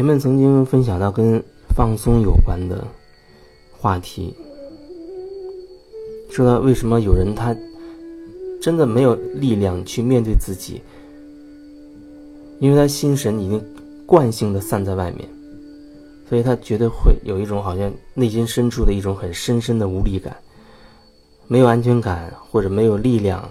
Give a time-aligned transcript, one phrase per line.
[0.00, 1.44] 前面曾经分享到跟
[1.76, 2.82] 放松有关的
[3.70, 4.34] 话题，
[6.30, 7.54] 说到为什么有人他
[8.62, 10.80] 真的没有力量去面对自己，
[12.60, 13.62] 因为他心神已经
[14.06, 15.28] 惯性的散在外面，
[16.26, 20.34] 所以他觉得会有一种好像内心深处的一种很深深的无力感，
[21.46, 23.46] 没有安全感或者没有力量。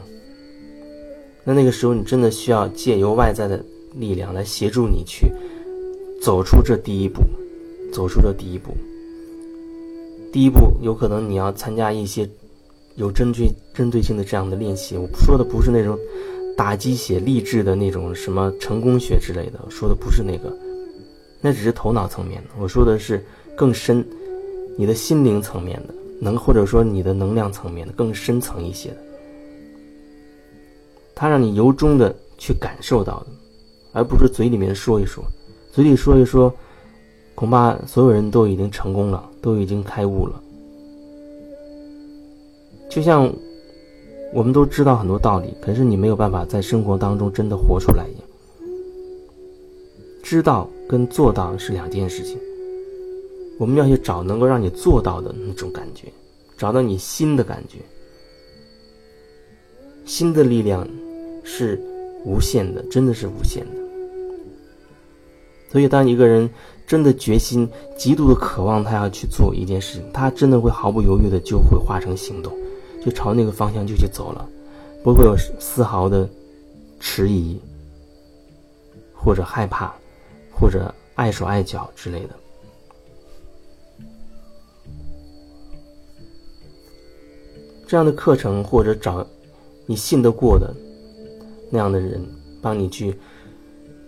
[1.44, 3.64] 那那个时候，你真的需要借由外在的
[3.94, 5.32] 力量来协助你去
[6.22, 7.22] 走出这第一步，
[7.94, 8.72] 走出这第一步。
[10.32, 12.30] 第一步，有可能你要参加一些
[12.96, 14.96] 有针对针对性的这样的练习。
[14.98, 15.98] 我说的不是那种
[16.56, 20.56] 打鸡血励志的那种什么成功学之类的，说的不是那个，
[21.42, 22.50] 那只是头脑层面的。
[22.60, 24.06] 我说的是更深，
[24.78, 28.98] 你的心灵层面的，能或者说你的能量层面的更深层一些的。
[31.16, 33.28] 他让你由衷的去感受到的，
[33.94, 35.24] 而不是嘴里面说一说，
[35.80, 36.54] 嘴里说一说，
[37.36, 40.44] 恐怕所有人都已经成功了，都已经开悟了。
[42.90, 43.34] 就像
[44.34, 48.22] 我们都知道很多道理，可是你没有办法在生活当中真的活出来一样。
[50.22, 52.38] 知道跟做到是两件事情，
[53.58, 56.12] 我们要去找能够让你做到的那种感觉，
[56.58, 57.78] 找到你心的感觉，
[60.04, 60.86] 心的力量。
[61.42, 61.82] 是
[62.26, 63.79] 无限的，真的是无限的。
[65.72, 66.50] 所以，当一个人
[66.88, 72.52] 真的决心、极度的渴望，他要去做一件事情，他真的会毫不犹豫的就会化成行动，
[73.06, 74.48] 就朝那个方向就去走了，
[75.04, 76.28] 不会有丝毫的
[77.00, 77.60] 迟疑，
[79.14, 79.94] 或者害怕，
[80.52, 82.36] 或者碍手碍脚之类的。
[87.88, 89.26] 这样的课程，或者找
[89.86, 90.74] 你信得过的。
[91.72, 92.20] 那样的人
[92.64, 93.16] 帮你去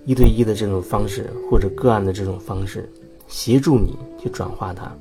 [0.06, 2.90] 一对一的这种方式，或者个案的这种方式，
[3.28, 4.92] 协助你去转化它。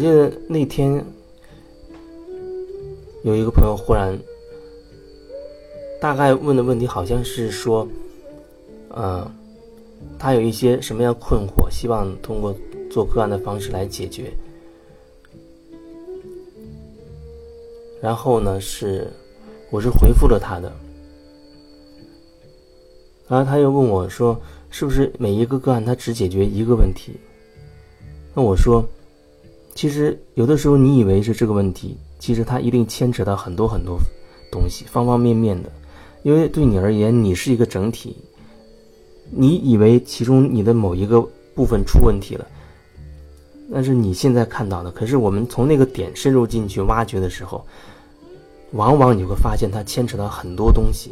[0.00, 1.04] 我记得那天
[3.22, 4.18] 有一个朋友忽然，
[6.00, 7.86] 大概问的问题好像是说，
[8.88, 9.30] 呃，
[10.18, 12.56] 他有一些什么样困惑，希望通过
[12.90, 14.32] 做个案的方式来解决。
[18.00, 19.06] 然后呢，是
[19.70, 20.72] 我是回复了他的，
[23.28, 24.40] 然后他又问我说，
[24.70, 27.12] 是不是每一个个案他只解决一个问题？
[28.32, 28.82] 那我说。
[29.74, 33.98] 其实有的时候你以为是这个问题，其实它一定牵扯到很多很多
[34.50, 35.70] 东西，方方面面的。
[36.22, 38.14] 因为对你而言，你是一个整体，
[39.30, 42.46] 你以为其中你的某一个部分出问题了，
[43.68, 44.90] 那是你现在看到的。
[44.90, 47.64] 可是我们从那个点深入进去挖掘的时候，
[48.72, 51.10] 往往你会发现它牵扯到很多东西。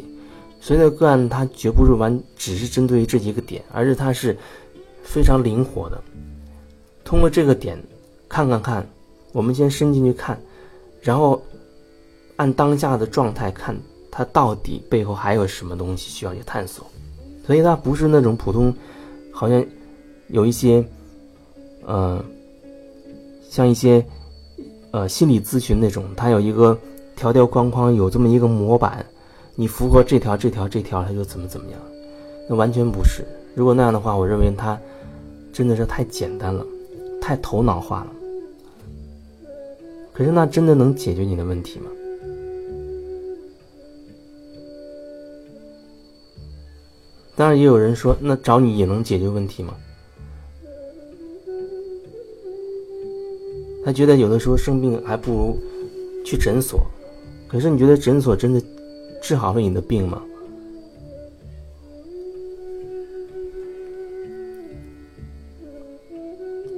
[0.61, 4.37] 所以，那个案它绝不是完只是针对于这一个点，而是它是
[5.01, 5.99] 非常灵活的，
[7.03, 7.81] 通过这个点。
[8.29, 8.87] 看看看，
[9.33, 10.39] 我们先伸进去看，
[11.01, 11.41] 然后
[12.35, 13.75] 按当下的状态看，
[14.11, 16.85] 它到底背后还有什么东西需要去探索。
[17.45, 18.71] 所以它不是那种普通，
[19.33, 19.65] 好像
[20.27, 20.85] 有一些，
[21.85, 22.23] 呃，
[23.49, 24.05] 像一些
[24.91, 26.77] 呃心理咨询那种，它有一个
[27.15, 29.03] 条条框框，有这么一个模板，
[29.55, 31.79] 你符合这条这条这条，它就怎么怎么样。
[32.47, 33.25] 那完全不是。
[33.55, 34.79] 如果那样的话，我认为它
[35.51, 36.63] 真的是太简单了，
[37.19, 38.11] 太头脑化了。
[40.19, 41.85] 可是那真的能解决你的问题吗？
[47.37, 49.73] 当然，也有人说，那找你也能解决问题吗？
[53.85, 55.57] 他觉得有的时候生病还不如
[56.25, 56.85] 去诊所。
[57.47, 58.61] 可是你觉得诊所真的
[59.23, 60.21] 治好了你的病吗？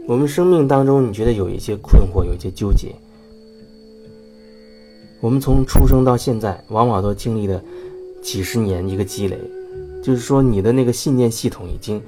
[0.06, 2.94] 我们生命当中，你觉得有一些困惑，有一些纠结。
[5.22, 7.64] 我们从出生到现在，往往都经历了
[8.24, 9.38] 几十年一个积累，
[10.04, 12.02] 就是说你的那个信念系统已经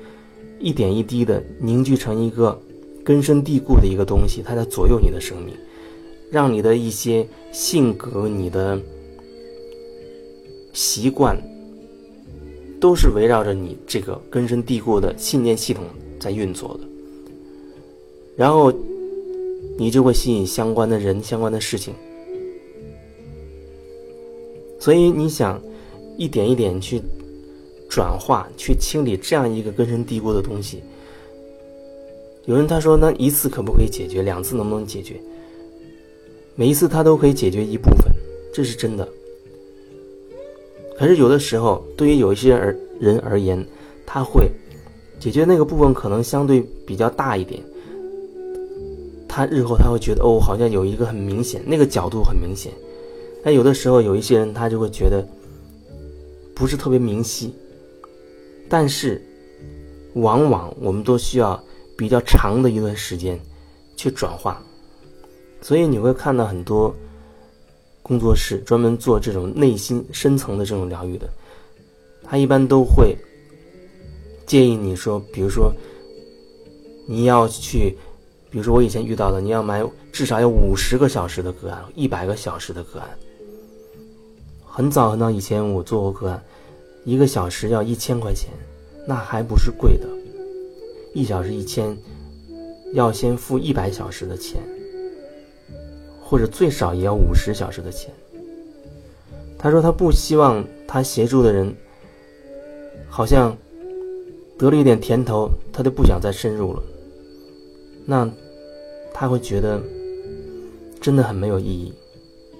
[0.59, 2.59] 一点一滴的凝聚成一个
[3.03, 5.53] 根深蒂固的一个东西，它在左右你的生命，
[6.31, 8.81] 让你的一些性格、你的
[10.73, 11.39] 习惯，
[12.79, 15.83] 都是围绕着你这个根深蒂固的信念系统
[16.19, 16.87] 在运作的。
[18.35, 18.73] 然后，
[19.77, 21.93] 你就会吸引相关的人、相关的事情。
[24.83, 25.61] 所以你想
[26.17, 27.01] 一点一点去
[27.89, 30.83] 转化、去清理这样一个根深蒂固的东西。
[32.43, 34.21] 有人他说，那一次可不可以解决？
[34.21, 35.15] 两次能不能解决？
[36.55, 38.13] 每一次他都可以解决一部分，
[38.53, 39.07] 这是真的。
[40.97, 43.65] 可是有的时候，对于有一些而人而言，
[44.05, 44.51] 他会
[45.17, 47.63] 解决那个部分可能相对比较大一点。
[49.29, 52.73] 他日后他会觉得哦，好像有一个很明显，那个角度很明显。
[53.43, 55.23] 但有的时候有一些人他就会觉得
[56.55, 57.53] 不是特别明晰。
[58.69, 59.21] 但是
[60.13, 61.61] 往往我们都需要
[61.97, 63.39] 比较长的一段时间
[63.95, 64.63] 去转化。
[65.61, 66.95] 所以你会看到很多
[68.01, 71.29] 工作室专门做这种内心深层的这种疗愈的，
[72.23, 73.15] 他一般都会
[74.45, 75.73] 建议你说，比如说
[77.07, 77.97] 你要去。
[78.49, 83.09] 比如说，我以前遇到的，你要买至少要五十个小时的个案，一百个小时的个案。
[84.75, 86.43] 很早很早以前我做过个案，
[87.05, 88.49] 一个小时要一千块钱，
[89.07, 90.07] 那还不是贵的，
[91.13, 91.95] 一小时一千，
[92.93, 94.59] 要先付一百小时的钱，
[96.19, 98.11] 或者最少也要五十小时的钱。
[99.59, 101.71] 他说他不希望他协助的人，
[103.07, 103.55] 好像
[104.57, 106.81] 得了一点甜头，他就不想再深入了。
[108.07, 108.27] 那。
[109.15, 109.79] 他会觉得
[110.99, 111.93] 真的很没有意义。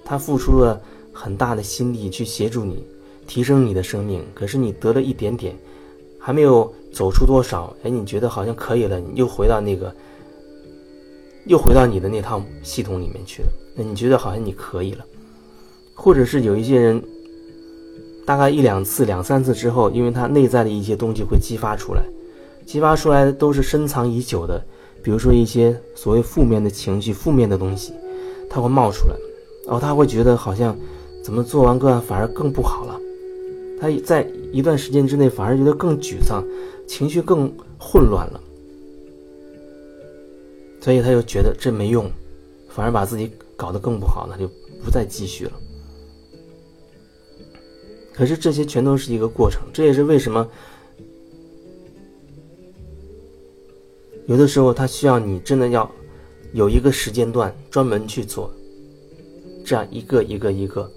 [0.06, 0.80] 他付出了
[1.14, 2.84] 很大的心力去协助你
[3.28, 5.56] 提升你的生命，可是你得了一点点，
[6.20, 7.74] 还没有走出多少。
[7.84, 9.96] 哎，你觉得好像可以了，你又回到那个，
[11.46, 13.50] 又回到你的那套系统里面去了。
[13.76, 15.06] 那你觉得好像你可以了，
[15.94, 17.02] 或者是有一些人，
[18.26, 22.04] 大概一两次、两三次之后，因为他内在的一些东西会激发出来，
[22.66, 24.64] 激发出来的都是深藏已久的。
[25.02, 27.94] 比如说一些所谓负面的情绪、负面的东西，
[28.50, 29.16] 它会冒出来，
[29.66, 30.78] 然后他会觉得好像
[31.24, 33.00] 怎么做完个案反而更不好了，
[33.80, 36.44] 他在一段时间之内反而觉得更沮丧，
[36.86, 37.50] 情绪更
[37.80, 38.42] 混乱了，
[40.82, 42.12] 所以他就觉得这没用，
[42.68, 44.48] 反而把自己搞得更不好，那就
[44.84, 45.52] 不再继续了。
[48.14, 50.46] 可是这些全都是一个过程，这也是为什么。
[54.28, 55.90] 有的时候，他需要你真的要
[56.54, 58.54] 有一个时间段专门去做，
[59.66, 60.92] 这样一个一个一个。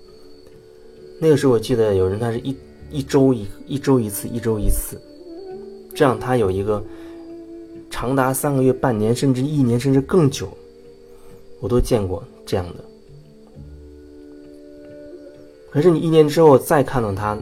[1.18, 2.56] 那个时候，我记得有人他是一
[2.90, 5.00] 一周一一周一次，一周一次，
[5.94, 6.82] 这样他有一个
[7.90, 10.48] 长达三个月、半年，甚至一年，甚至更久，
[11.60, 12.84] 我都见过这样的。
[15.70, 17.38] 可是你一年之后再看到他，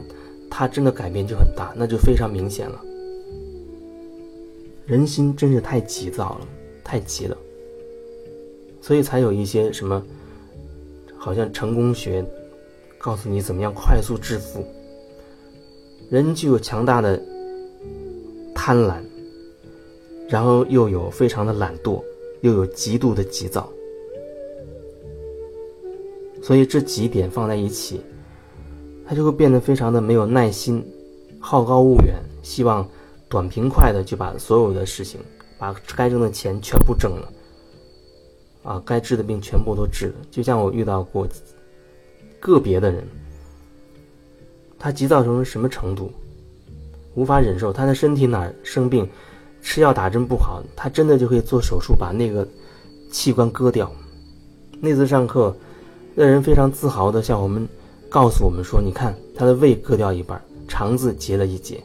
[0.49, 2.81] 他真的改变就很大，那就非常明显了。
[4.85, 6.47] 人心真是太急躁了，
[6.83, 7.37] 太急了，
[8.81, 10.01] 所以才有一些什么，
[11.17, 12.23] 好像成功学，
[13.05, 14.65] 告诉你怎么样快速致富。
[16.09, 17.21] 人具有强大的
[18.55, 18.95] 贪婪，
[20.27, 22.01] 然后又有非常的懒惰，
[22.41, 23.69] 又有极度的急躁，
[26.41, 28.01] 所以这几点放在一起，
[29.07, 30.83] 他就会变得非常的没有耐心，
[31.39, 32.89] 好高骛远，希望。
[33.27, 35.19] 短平快的就把所有的事情，
[35.57, 37.27] 把该挣的钱全部挣了，
[38.63, 40.15] 啊，该治的病全部都治了。
[40.31, 41.27] 就像我遇到过
[42.45, 43.03] 个别的人，
[44.77, 46.11] 他急躁成什么程度，
[47.15, 49.09] 无法忍受他的身体哪生病，
[49.63, 52.47] 吃药打针不好，他真的就可以做手术把那个
[53.11, 53.91] 器官割掉。
[54.79, 55.55] 那次上课，
[56.13, 57.67] 那人非常自豪的向我们
[58.11, 61.81] 告诉我们说：“你看，他的胃割掉一半，肠子截了一截。”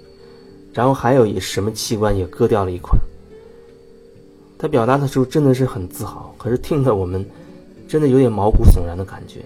[0.75, 2.99] 然后还有一什么器官也割掉了一块。
[4.59, 7.25] 他表达的时候真的是很自豪，可是听得我们
[7.89, 9.43] 真的有点毛骨悚然的感觉。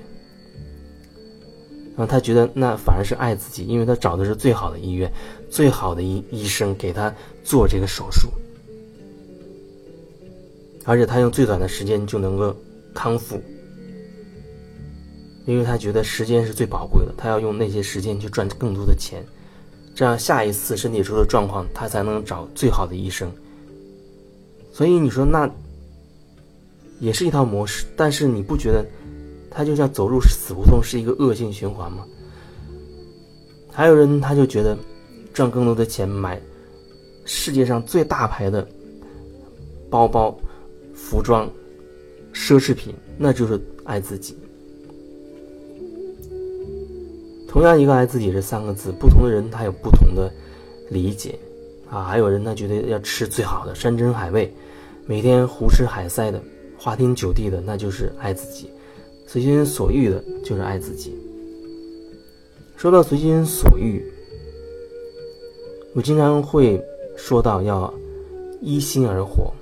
[1.97, 5.13] 然后他觉得那反而是爱自己，因为他找的是最好的医院、
[5.49, 8.29] 最好的医医生给他做这个手术，
[10.85, 12.55] 而且他用最短的时间就能够
[12.93, 13.41] 康复，
[15.47, 19.25] 因为他觉得时间是最宝贵的，他要用那些时间去赚更多的钱。
[19.95, 23.31] 这样下一次身体出了状况，他才能找最好的医生。
[24.73, 25.49] 所以你说那
[26.99, 28.85] 也是一套模式，但是你不觉得
[29.55, 32.05] 他就像走入死胡同是一个恶性循环吗？
[33.73, 34.77] 还有人他就觉得
[35.33, 36.41] 赚更多的钱买
[37.25, 38.67] 世界上最大牌的
[39.89, 40.37] 包包、
[40.93, 41.49] 服装、
[42.33, 44.37] 奢侈品，那就是爱自己。
[47.49, 50.33] 同样一个爱自己这三个字，不同的人他有不同的
[50.91, 51.39] 理解
[51.89, 52.03] 啊。
[52.03, 54.53] 还有人他觉得要吃最好的山珍海味，
[55.07, 56.43] 每天胡吃海塞的
[56.77, 58.67] 花天酒地的，那就是爱自己；
[59.27, 61.17] 随心所欲的，就是爱自己。
[62.77, 64.05] 说到随心所欲，
[65.95, 66.83] 我经常会
[67.17, 67.93] 说到要
[68.61, 69.53] 依心而活，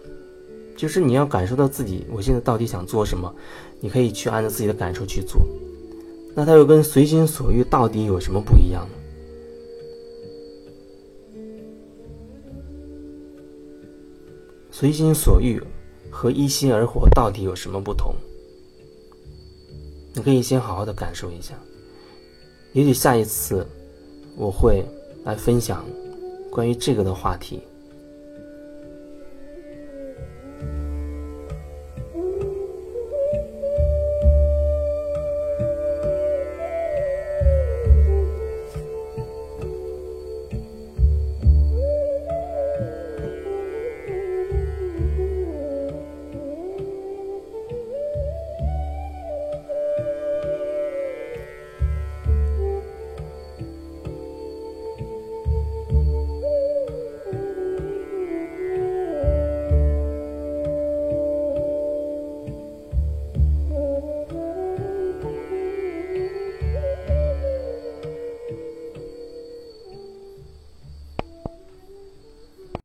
[0.77, 3.33] 就是你要感受到自己我现在到底想做什么，
[3.81, 5.41] 你可以去按照自己的感受去做。
[6.35, 8.95] 那它又跟随心所欲到底有什么不一样呢？
[14.71, 15.63] 随心所欲
[16.11, 18.15] 和依心而活到底有什么不同？
[20.15, 21.55] 你可以先好好的感受一下。
[22.73, 23.67] 也许下一次
[24.37, 24.85] 我会
[25.25, 25.85] 来分享
[26.51, 27.63] 关于这个的话题。